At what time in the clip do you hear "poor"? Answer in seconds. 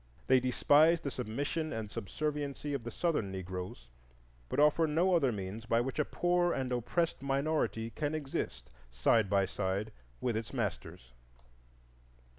6.05-6.53